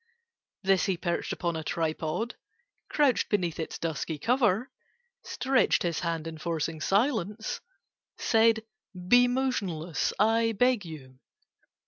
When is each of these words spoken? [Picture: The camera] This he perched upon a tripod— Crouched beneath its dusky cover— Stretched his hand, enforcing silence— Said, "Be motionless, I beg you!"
[Picture: 0.01 0.17
The 0.63 0.67
camera] 0.67 0.73
This 0.73 0.85
he 0.85 0.97
perched 0.97 1.33
upon 1.33 1.55
a 1.55 1.63
tripod— 1.63 2.35
Crouched 2.89 3.29
beneath 3.29 3.59
its 3.59 3.77
dusky 3.77 4.17
cover— 4.17 4.71
Stretched 5.21 5.83
his 5.83 5.99
hand, 5.99 6.25
enforcing 6.27 6.81
silence— 6.81 7.61
Said, 8.17 8.65
"Be 9.07 9.27
motionless, 9.27 10.11
I 10.17 10.53
beg 10.53 10.85
you!" 10.85 11.19